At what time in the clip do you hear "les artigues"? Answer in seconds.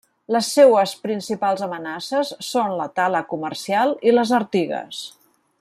4.19-5.07